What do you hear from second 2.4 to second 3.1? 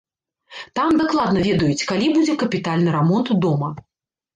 капітальны